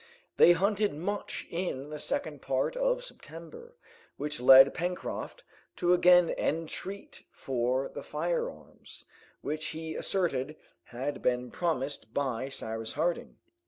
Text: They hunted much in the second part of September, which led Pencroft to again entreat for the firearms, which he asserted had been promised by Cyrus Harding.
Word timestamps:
They 0.37 0.53
hunted 0.53 0.95
much 0.95 1.45
in 1.51 1.91
the 1.91 1.99
second 1.99 2.41
part 2.41 2.75
of 2.75 3.05
September, 3.05 3.75
which 4.17 4.39
led 4.39 4.73
Pencroft 4.73 5.43
to 5.75 5.93
again 5.93 6.31
entreat 6.39 7.23
for 7.31 7.87
the 7.87 8.01
firearms, 8.01 9.05
which 9.41 9.67
he 9.67 9.93
asserted 9.93 10.55
had 10.85 11.21
been 11.21 11.51
promised 11.51 12.15
by 12.15 12.49
Cyrus 12.49 12.93
Harding. 12.93 13.37